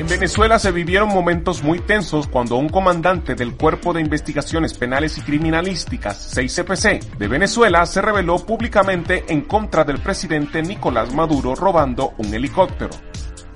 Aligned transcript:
En 0.00 0.08
Venezuela 0.08 0.58
se 0.58 0.72
vivieron 0.72 1.10
momentos 1.10 1.62
muy 1.62 1.78
tensos 1.78 2.26
cuando 2.26 2.56
un 2.56 2.70
comandante 2.70 3.34
del 3.34 3.54
Cuerpo 3.54 3.92
de 3.92 4.00
Investigaciones 4.00 4.72
Penales 4.72 5.18
y 5.18 5.20
Criminalísticas, 5.20 6.34
6CPC, 6.36 7.18
de 7.18 7.28
Venezuela 7.28 7.84
se 7.84 8.00
rebeló 8.00 8.38
públicamente 8.38 9.26
en 9.28 9.42
contra 9.42 9.84
del 9.84 10.00
presidente 10.00 10.62
Nicolás 10.62 11.12
Maduro 11.14 11.54
robando 11.54 12.14
un 12.16 12.32
helicóptero. 12.32 13.09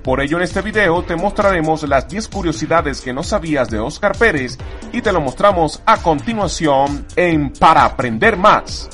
Por 0.05 0.21
ello 0.21 0.37
en 0.37 0.43
este 0.43 0.61
video 0.61 1.01
te 1.01 1.15
mostraremos 1.15 1.81
las 1.81 2.07
10 2.07 2.27
curiosidades 2.27 3.01
que 3.01 3.11
no 3.11 3.23
sabías 3.23 3.71
de 3.71 3.79
Oscar 3.79 4.15
Pérez 4.15 4.55
y 4.93 5.01
te 5.01 5.11
lo 5.11 5.19
mostramos 5.19 5.81
a 5.83 5.97
continuación 5.97 7.07
en 7.15 7.51
Para 7.51 7.85
Aprender 7.85 8.37
Más. 8.37 8.87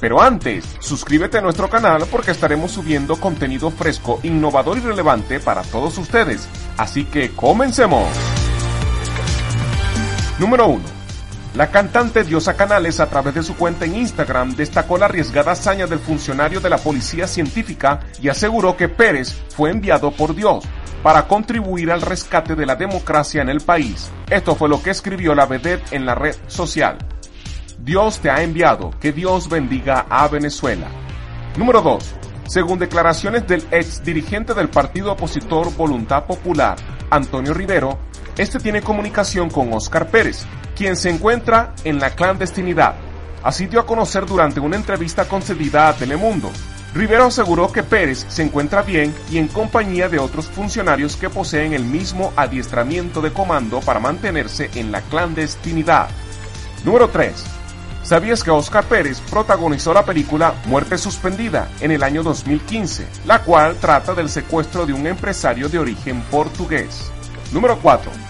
Pero 0.00 0.22
antes, 0.22 0.64
suscríbete 0.80 1.36
a 1.36 1.42
nuestro 1.42 1.68
canal 1.68 2.06
porque 2.10 2.30
estaremos 2.30 2.70
subiendo 2.70 3.16
contenido 3.16 3.70
fresco, 3.70 4.20
innovador 4.22 4.78
y 4.78 4.80
relevante 4.80 5.38
para 5.38 5.60
todos 5.64 5.98
ustedes. 5.98 6.48
Así 6.78 7.04
que 7.04 7.32
comencemos. 7.32 8.08
Número 10.38 10.66
1. 10.68 10.93
La 11.54 11.70
cantante 11.70 12.24
Diosa 12.24 12.56
Canales 12.56 12.98
a 12.98 13.06
través 13.06 13.32
de 13.32 13.44
su 13.44 13.54
cuenta 13.54 13.84
en 13.84 13.94
Instagram 13.94 14.56
destacó 14.56 14.98
la 14.98 15.04
arriesgada 15.06 15.52
hazaña 15.52 15.86
del 15.86 16.00
funcionario 16.00 16.60
de 16.60 16.68
la 16.68 16.78
policía 16.78 17.28
científica 17.28 18.00
y 18.20 18.28
aseguró 18.28 18.76
que 18.76 18.88
Pérez 18.88 19.32
fue 19.50 19.70
enviado 19.70 20.10
por 20.10 20.34
Dios 20.34 20.64
para 21.04 21.28
contribuir 21.28 21.92
al 21.92 22.02
rescate 22.02 22.56
de 22.56 22.66
la 22.66 22.74
democracia 22.74 23.40
en 23.40 23.48
el 23.50 23.60
país. 23.60 24.10
Esto 24.28 24.56
fue 24.56 24.68
lo 24.68 24.82
que 24.82 24.90
escribió 24.90 25.32
la 25.36 25.46
vedette 25.46 25.92
en 25.92 26.04
la 26.06 26.16
red 26.16 26.34
social. 26.48 26.98
Dios 27.78 28.18
te 28.18 28.30
ha 28.30 28.42
enviado, 28.42 28.90
que 28.98 29.12
Dios 29.12 29.48
bendiga 29.48 30.06
a 30.10 30.26
Venezuela. 30.26 30.88
Número 31.56 31.82
2. 31.82 32.14
Según 32.48 32.80
declaraciones 32.80 33.46
del 33.46 33.64
ex 33.70 34.02
dirigente 34.02 34.54
del 34.54 34.70
partido 34.70 35.12
opositor 35.12 35.72
Voluntad 35.76 36.24
Popular, 36.24 36.76
Antonio 37.10 37.54
Rivero, 37.54 37.96
este 38.36 38.58
tiene 38.58 38.82
comunicación 38.82 39.48
con 39.50 39.72
Oscar 39.72 40.08
Pérez, 40.08 40.46
quien 40.76 40.96
se 40.96 41.10
encuentra 41.10 41.74
en 41.84 41.98
la 41.98 42.10
clandestinidad. 42.10 42.94
Así 43.42 43.66
dio 43.66 43.80
a 43.80 43.86
conocer 43.86 44.26
durante 44.26 44.60
una 44.60 44.76
entrevista 44.76 45.26
concedida 45.26 45.88
a 45.88 45.94
Telemundo. 45.94 46.50
Rivero 46.94 47.24
aseguró 47.24 47.72
que 47.72 47.82
Pérez 47.82 48.24
se 48.28 48.42
encuentra 48.42 48.82
bien 48.82 49.12
y 49.30 49.38
en 49.38 49.48
compañía 49.48 50.08
de 50.08 50.18
otros 50.18 50.46
funcionarios 50.46 51.16
que 51.16 51.28
poseen 51.28 51.72
el 51.72 51.84
mismo 51.84 52.32
adiestramiento 52.36 53.20
de 53.20 53.32
comando 53.32 53.80
para 53.80 53.98
mantenerse 53.98 54.70
en 54.76 54.92
la 54.92 55.00
clandestinidad. 55.02 56.08
Número 56.84 57.08
3. 57.08 57.32
¿Sabías 58.04 58.44
que 58.44 58.50
Oscar 58.50 58.84
Pérez 58.84 59.20
protagonizó 59.30 59.92
la 59.92 60.04
película 60.04 60.54
Muerte 60.66 60.98
Suspendida 60.98 61.68
en 61.80 61.90
el 61.90 62.02
año 62.02 62.22
2015, 62.22 63.06
la 63.26 63.42
cual 63.42 63.76
trata 63.80 64.14
del 64.14 64.28
secuestro 64.28 64.86
de 64.86 64.92
un 64.92 65.06
empresario 65.06 65.68
de 65.68 65.78
origen 65.78 66.20
portugués? 66.30 67.10
Número 67.50 67.78
4. 67.80 68.23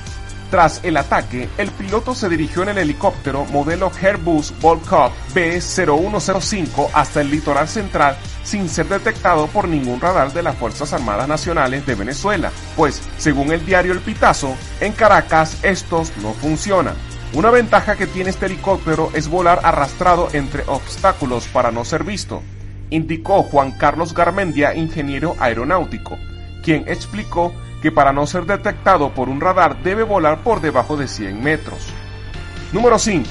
Tras 0.54 0.84
el 0.84 0.96
ataque, 0.96 1.48
el 1.58 1.68
piloto 1.72 2.14
se 2.14 2.28
dirigió 2.28 2.62
en 2.62 2.68
el 2.68 2.78
helicóptero 2.78 3.44
modelo 3.46 3.90
Airbus 4.00 4.54
Volcop 4.60 5.10
B0105 5.34 6.90
hasta 6.94 7.22
el 7.22 7.32
litoral 7.32 7.66
central 7.66 8.16
sin 8.44 8.68
ser 8.68 8.86
detectado 8.86 9.48
por 9.48 9.66
ningún 9.66 10.00
radar 10.00 10.32
de 10.32 10.44
las 10.44 10.54
Fuerzas 10.54 10.92
Armadas 10.92 11.26
Nacionales 11.26 11.84
de 11.86 11.96
Venezuela, 11.96 12.52
pues, 12.76 13.02
según 13.18 13.50
el 13.50 13.66
diario 13.66 13.90
El 13.92 13.98
Pitazo, 13.98 14.54
en 14.80 14.92
Caracas 14.92 15.58
estos 15.64 16.16
no 16.18 16.32
funcionan. 16.34 16.94
Una 17.32 17.50
ventaja 17.50 17.96
que 17.96 18.06
tiene 18.06 18.30
este 18.30 18.46
helicóptero 18.46 19.10
es 19.12 19.26
volar 19.26 19.58
arrastrado 19.64 20.28
entre 20.34 20.62
obstáculos 20.68 21.48
para 21.48 21.72
no 21.72 21.84
ser 21.84 22.04
visto, 22.04 22.44
indicó 22.90 23.42
Juan 23.42 23.72
Carlos 23.72 24.14
Garmendia, 24.14 24.72
ingeniero 24.76 25.34
aeronáutico, 25.40 26.16
quien 26.62 26.84
explicó 26.86 27.52
que 27.84 27.92
para 27.92 28.14
no 28.14 28.26
ser 28.26 28.46
detectado 28.46 29.12
por 29.12 29.28
un 29.28 29.42
radar 29.42 29.82
debe 29.82 30.04
volar 30.04 30.42
por 30.42 30.62
debajo 30.62 30.96
de 30.96 31.06
100 31.06 31.42
metros. 31.42 31.92
Número 32.72 32.98
5. 32.98 33.28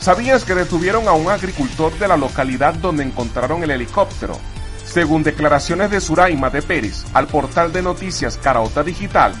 ¿Sabías 0.00 0.44
que 0.44 0.56
detuvieron 0.56 1.06
a 1.06 1.12
un 1.12 1.30
agricultor 1.30 1.96
de 1.96 2.08
la 2.08 2.16
localidad 2.16 2.74
donde 2.74 3.04
encontraron 3.04 3.62
el 3.62 3.70
helicóptero? 3.70 4.36
Según 4.84 5.22
declaraciones 5.22 5.88
de 5.92 6.00
Suraima 6.00 6.50
de 6.50 6.62
Pérez 6.62 7.04
al 7.14 7.28
portal 7.28 7.72
de 7.72 7.80
noticias 7.80 8.38
Caraota 8.38 8.82
Digital, 8.82 9.34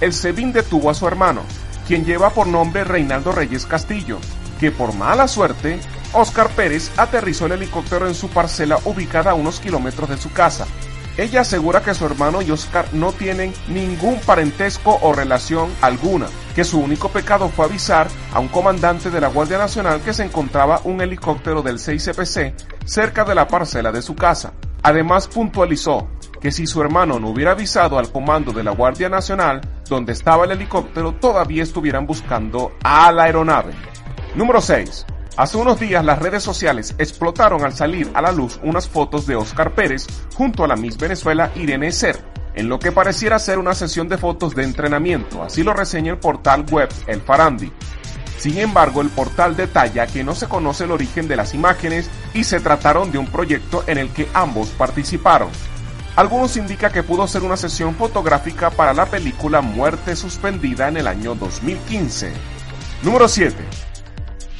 el 0.00 0.12
SEBIN 0.12 0.52
detuvo 0.52 0.88
a 0.88 0.94
su 0.94 1.08
hermano, 1.08 1.42
quien 1.88 2.04
lleva 2.04 2.30
por 2.30 2.46
nombre 2.46 2.84
Reinaldo 2.84 3.32
Reyes 3.32 3.66
Castillo, 3.66 4.20
que 4.60 4.70
por 4.70 4.94
mala 4.94 5.26
suerte, 5.26 5.80
Oscar 6.12 6.50
Pérez 6.50 6.92
aterrizó 6.96 7.46
el 7.46 7.52
helicóptero 7.52 8.06
en 8.06 8.14
su 8.14 8.28
parcela 8.28 8.78
ubicada 8.84 9.32
a 9.32 9.34
unos 9.34 9.58
kilómetros 9.58 10.08
de 10.08 10.18
su 10.18 10.32
casa. 10.32 10.68
Ella 11.18 11.42
asegura 11.42 11.82
que 11.82 11.94
su 11.94 12.06
hermano 12.06 12.40
y 12.40 12.50
Oscar 12.50 12.86
no 12.92 13.12
tienen 13.12 13.52
ningún 13.68 14.18
parentesco 14.20 14.98
o 15.02 15.12
relación 15.12 15.70
alguna, 15.82 16.26
que 16.54 16.64
su 16.64 16.80
único 16.80 17.10
pecado 17.10 17.50
fue 17.50 17.66
avisar 17.66 18.08
a 18.32 18.40
un 18.40 18.48
comandante 18.48 19.10
de 19.10 19.20
la 19.20 19.28
Guardia 19.28 19.58
Nacional 19.58 20.00
que 20.00 20.14
se 20.14 20.24
encontraba 20.24 20.80
un 20.84 21.02
helicóptero 21.02 21.60
del 21.62 21.78
6CPC 21.78 22.54
cerca 22.86 23.24
de 23.24 23.34
la 23.34 23.46
parcela 23.46 23.92
de 23.92 24.00
su 24.00 24.14
casa. 24.14 24.54
Además 24.82 25.28
puntualizó 25.28 26.08
que 26.40 26.50
si 26.50 26.66
su 26.66 26.80
hermano 26.80 27.20
no 27.20 27.28
hubiera 27.28 27.52
avisado 27.52 27.98
al 27.98 28.10
comando 28.10 28.52
de 28.52 28.64
la 28.64 28.72
Guardia 28.72 29.08
Nacional 29.08 29.60
donde 29.88 30.12
estaba 30.12 30.46
el 30.46 30.52
helicóptero, 30.52 31.12
todavía 31.14 31.62
estuvieran 31.62 32.06
buscando 32.06 32.72
a 32.82 33.12
la 33.12 33.24
aeronave. 33.24 33.74
Número 34.34 34.62
6. 34.62 35.06
Hace 35.34 35.56
unos 35.56 35.80
días 35.80 36.04
las 36.04 36.18
redes 36.18 36.42
sociales 36.42 36.94
explotaron 36.98 37.64
al 37.64 37.72
salir 37.72 38.10
a 38.12 38.20
la 38.20 38.32
luz 38.32 38.60
unas 38.62 38.86
fotos 38.86 39.26
de 39.26 39.34
Oscar 39.34 39.74
Pérez 39.74 40.06
junto 40.34 40.62
a 40.62 40.68
la 40.68 40.76
Miss 40.76 40.98
Venezuela 40.98 41.50
Irene 41.56 41.90
Ser, 41.90 42.22
en 42.54 42.68
lo 42.68 42.78
que 42.78 42.92
pareciera 42.92 43.38
ser 43.38 43.58
una 43.58 43.74
sesión 43.74 44.08
de 44.08 44.18
fotos 44.18 44.54
de 44.54 44.64
entrenamiento, 44.64 45.42
así 45.42 45.62
lo 45.62 45.72
reseña 45.72 46.12
el 46.12 46.18
portal 46.18 46.66
web 46.70 46.90
El 47.06 47.22
Farandi. 47.22 47.72
Sin 48.36 48.58
embargo, 48.58 49.00
el 49.00 49.08
portal 49.08 49.56
detalla 49.56 50.06
que 50.06 50.22
no 50.22 50.34
se 50.34 50.48
conoce 50.48 50.84
el 50.84 50.90
origen 50.90 51.28
de 51.28 51.36
las 51.36 51.54
imágenes 51.54 52.10
y 52.34 52.44
se 52.44 52.60
trataron 52.60 53.10
de 53.10 53.16
un 53.16 53.26
proyecto 53.26 53.84
en 53.86 53.96
el 53.96 54.10
que 54.10 54.28
ambos 54.34 54.68
participaron. 54.70 55.48
Algunos 56.14 56.58
indican 56.58 56.92
que 56.92 57.02
pudo 57.02 57.26
ser 57.26 57.42
una 57.42 57.56
sesión 57.56 57.94
fotográfica 57.94 58.68
para 58.68 58.92
la 58.92 59.06
película 59.06 59.62
Muerte 59.62 60.14
Suspendida 60.14 60.88
en 60.88 60.98
el 60.98 61.06
año 61.06 61.34
2015. 61.34 62.32
Número 63.02 63.28
7. 63.28 63.56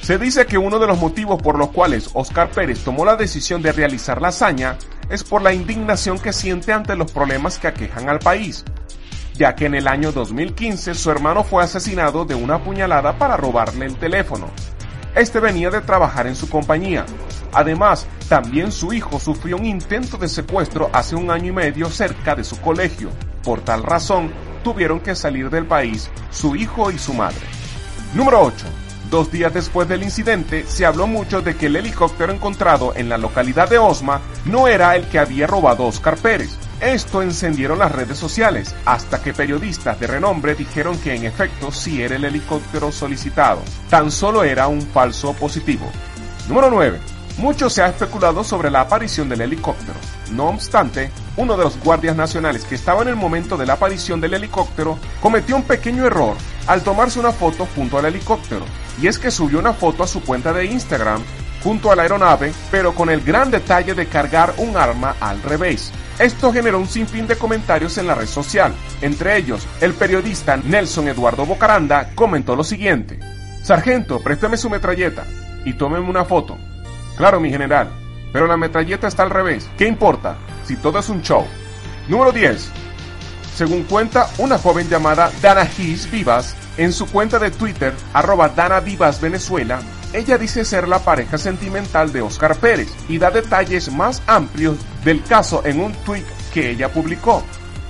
Se 0.03 0.19
dice 0.19 0.47
que 0.47 0.59
uno 0.59 0.81
de 0.81 0.89
los 0.89 0.99
motivos 0.99 1.41
por 1.41 1.57
los 1.57 1.69
cuales 1.69 2.11
Oscar 2.15 2.51
Pérez 2.51 2.81
tomó 2.81 3.05
la 3.05 3.15
decisión 3.15 3.63
de 3.63 3.71
realizar 3.71 4.21
la 4.21 4.29
hazaña 4.29 4.77
es 5.09 5.23
por 5.23 5.43
la 5.43 5.55
indignación 5.55 6.19
que 6.19 6.33
siente 6.33 6.73
ante 6.73 6.97
los 6.97 7.13
problemas 7.13 7.61
que 7.61 7.69
aquejan 7.69 8.09
al 8.09 8.19
país, 8.19 8.65
ya 9.35 9.55
que 9.55 9.67
en 9.67 9.77
el 9.77 9.87
año 9.87 10.11
2015 10.11 10.95
su 10.95 11.09
hermano 11.09 11.45
fue 11.45 11.63
asesinado 11.63 12.25
de 12.25 12.35
una 12.35 12.65
puñalada 12.65 13.17
para 13.17 13.37
robarle 13.37 13.87
el 13.87 13.97
teléfono. 13.97 14.51
Este 15.15 15.39
venía 15.39 15.71
de 15.71 15.83
trabajar 15.83 16.27
en 16.27 16.35
su 16.35 16.49
compañía. 16.49 17.07
Además, 17.53 18.09
también 18.29 18.73
su 18.73 18.93
hijo 18.93 19.21
sufrió 19.21 19.57
un 19.57 19.67
intento 19.67 20.17
de 20.17 20.27
secuestro 20.27 20.91
hace 20.93 21.15
un 21.15 21.31
año 21.31 21.51
y 21.51 21.53
medio 21.53 21.89
cerca 21.89 22.35
de 22.35 22.43
su 22.43 22.61
colegio. 22.61 23.11
Por 23.45 23.61
tal 23.61 23.85
razón, 23.85 24.33
tuvieron 24.65 24.99
que 24.99 25.15
salir 25.15 25.49
del 25.49 25.67
país 25.67 26.11
su 26.33 26.57
hijo 26.57 26.91
y 26.91 26.99
su 26.99 27.15
madre. 27.15 27.47
Número 28.15 28.43
8. 28.43 28.82
Dos 29.13 29.31
días 29.31 29.53
después 29.53 29.87
del 29.87 30.05
incidente, 30.05 30.65
se 30.67 30.87
habló 30.87 31.07
mucho 31.07 31.43
de 31.43 31.55
que 31.55 31.67
el 31.67 31.77
helicóptero 31.77 32.33
encontrado 32.33 32.95
en 32.97 33.11
la 33.11 33.19
localidad 33.19 33.69
de 33.69 33.77
Osma 33.77 34.23
no 34.47 34.69
era 34.69 34.97
el 34.97 35.07
que 35.07 35.19
había 35.19 35.47
robado 35.47 35.85
Oscar 35.85 36.17
Pérez. 36.17 36.57
Esto 36.81 37.21
encendieron 37.21 37.79
las 37.79 37.93
redes 37.93 38.17
sociales, 38.17 38.75
hasta 38.87 39.23
que 39.23 39.35
periodistas 39.35 40.01
de 40.01 40.07
renombre 40.07 40.55
dijeron 40.55 40.97
que 40.99 41.15
en 41.15 41.27
efecto 41.27 41.71
sí 41.71 42.03
era 42.03 42.17
el 42.17 42.25
helicóptero 42.25 42.91
solicitado. 42.91 43.61
Tan 43.91 44.11
solo 44.11 44.45
era 44.45 44.67
un 44.69 44.81
falso 44.81 45.35
positivo. 45.35 45.85
Número 46.49 46.71
9. 46.71 46.99
Mucho 47.39 47.71
se 47.71 47.83
ha 47.83 47.89
especulado 47.89 48.45
sobre 48.45 48.71
la 48.71 48.83
aparición 48.83 49.29
del 49.29 49.41
helicóptero. 49.41 49.99
No 50.33 50.49
obstante, 50.49 51.11
uno 51.37 51.57
de 51.57 51.65
los 51.65 51.79
guardias 51.81 52.15
nacionales 52.15 52.65
que 52.65 52.75
estaba 52.75 53.03
en 53.03 53.09
el 53.09 53.17
momento 53.17 53.57
de 53.57 53.67
la 53.67 53.75
aparición 53.75 54.21
del 54.21 54.35
helicóptero 54.35 54.99
cometió 55.21 55.57
un 55.57 55.63
pequeño 55.63 56.07
error 56.07 56.37
al 56.67 56.83
tomarse 56.83 57.19
una 57.19 57.33
foto 57.33 57.67
junto 57.75 57.99
al 57.99 58.05
helicóptero, 58.05 58.65
y 59.01 59.07
es 59.07 59.19
que 59.19 59.31
subió 59.31 59.59
una 59.59 59.73
foto 59.73 60.03
a 60.03 60.07
su 60.07 60.23
cuenta 60.23 60.53
de 60.53 60.67
Instagram 60.67 61.23
junto 61.63 61.91
a 61.91 61.97
la 61.97 62.03
aeronave, 62.03 62.53
pero 62.71 62.95
con 62.95 63.09
el 63.09 63.23
gran 63.23 63.51
detalle 63.51 63.95
de 63.95 64.07
cargar 64.07 64.55
un 64.59 64.77
arma 64.77 65.17
al 65.21 65.43
revés. 65.43 65.93
Esto 66.19 66.53
generó 66.53 66.79
un 66.79 66.89
sinfín 66.89 67.27
de 67.27 67.37
comentarios 67.37 67.99
en 67.99 68.07
la 68.07 68.15
red 68.15 68.27
social. 68.27 68.75
Entre 69.01 69.37
ellos, 69.37 69.67
el 69.81 69.95
periodista 69.95 70.57
Nelson 70.57 71.09
Eduardo 71.09 71.47
Bocaranda 71.47 72.11
comentó 72.15 72.57
lo 72.57 72.65
siguiente. 72.65 73.19
Sargento, 73.63 74.21
préstame 74.21 74.57
su 74.57 74.69
metralleta 74.69 75.25
y 75.65 75.75
tómeme 75.75 76.09
una 76.09 76.25
foto. 76.25 76.59
Claro, 77.17 77.41
mi 77.41 77.51
general, 77.51 77.89
pero 78.33 78.47
la 78.47 78.57
metralleta 78.57 79.07
está 79.07 79.23
al 79.23 79.31
revés. 79.31 79.69
¿Qué 79.77 79.87
importa 79.87 80.37
si 80.65 80.77
todo 80.77 80.99
es 80.99 81.09
un 81.09 81.23
show? 81.23 81.47
Número 82.09 82.33
10. 82.33 82.71
Según 83.55 83.85
cuenta 83.85 84.29
una 84.39 84.59
joven 84.59 84.89
llamada 84.89 85.31
Dana 85.43 85.69
Vivas, 86.11 86.57
En 86.79 86.93
su 86.93 87.07
cuenta 87.07 87.39
de 87.39 87.51
Twitter, 87.51 87.93
arroba 88.15 88.49
Dana 88.49 88.81
Vivas 88.81 89.21
Venezuela, 89.21 89.81
ella 90.15 90.39
dice 90.39 90.65
ser 90.65 90.89
la 90.89 90.99
pareja 90.99 91.37
sentimental 91.37 92.13
de 92.13 92.23
Oscar 92.23 92.57
Pérez 92.57 92.89
y 93.09 93.19
da 93.19 93.31
detalles 93.31 93.93
más 93.93 94.23
amplios 94.27 94.79
del 95.05 95.23
caso 95.23 95.63
en 95.65 95.81
un 95.81 95.93
tweet 95.93 96.25
que 96.53 96.71
ella 96.71 96.91
publicó. 96.91 97.43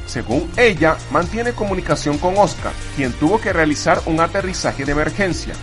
Según 0.06 0.50
ella, 0.56 0.96
mantiene 1.10 1.52
comunicación 1.52 2.18
con 2.18 2.36
Oscar, 2.36 2.72
quien 2.96 3.12
tuvo 3.12 3.40
que 3.40 3.52
realizar 3.52 4.00
un 4.06 4.20
aterrizaje 4.20 4.84
de 4.84 4.92
emergencia. 4.92 5.54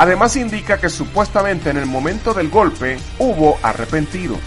Además 0.00 0.34
indica 0.36 0.78
que 0.78 0.88
supuestamente 0.88 1.68
en 1.68 1.76
el 1.76 1.84
momento 1.84 2.32
del 2.32 2.48
golpe 2.48 2.96
hubo 3.18 3.58
arrepentidos. 3.62 4.38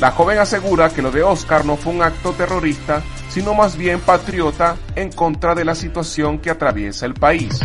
La 0.00 0.10
joven 0.10 0.38
asegura 0.38 0.88
que 0.88 1.02
lo 1.02 1.10
de 1.10 1.22
Oscar 1.22 1.66
no 1.66 1.76
fue 1.76 1.92
un 1.92 2.00
acto 2.00 2.32
terrorista, 2.32 3.02
sino 3.28 3.52
más 3.52 3.76
bien 3.76 4.00
patriota 4.00 4.74
en 4.94 5.12
contra 5.12 5.54
de 5.54 5.66
la 5.66 5.74
situación 5.74 6.38
que 6.38 6.48
atraviesa 6.48 7.04
el 7.04 7.12
país. 7.12 7.60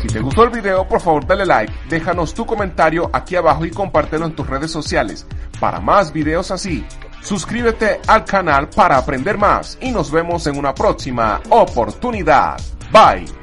Si 0.00 0.08
te 0.08 0.18
gustó 0.18 0.42
el 0.42 0.50
video, 0.50 0.88
por 0.88 1.00
favor 1.00 1.24
dale 1.24 1.46
like, 1.46 1.72
déjanos 1.88 2.34
tu 2.34 2.44
comentario 2.44 3.08
aquí 3.12 3.36
abajo 3.36 3.64
y 3.64 3.70
compártelo 3.70 4.26
en 4.26 4.34
tus 4.34 4.48
redes 4.48 4.72
sociales. 4.72 5.28
Para 5.60 5.78
más 5.78 6.12
videos 6.12 6.50
así, 6.50 6.84
suscríbete 7.20 8.00
al 8.08 8.24
canal 8.24 8.68
para 8.68 8.98
aprender 8.98 9.38
más 9.38 9.78
y 9.80 9.92
nos 9.92 10.10
vemos 10.10 10.44
en 10.48 10.58
una 10.58 10.74
próxima 10.74 11.40
oportunidad. 11.50 12.60
Bye. 12.90 13.41